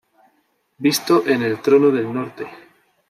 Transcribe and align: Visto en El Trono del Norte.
Visto 0.79 1.27
en 1.27 1.43
El 1.43 1.61
Trono 1.61 1.91
del 1.91 2.11
Norte. 2.11 2.47